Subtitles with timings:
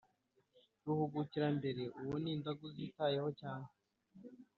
[0.85, 3.67] Ruhugukirambere: uwo indagu zitayeho cyane.